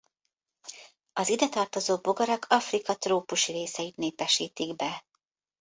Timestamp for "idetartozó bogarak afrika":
1.29-2.95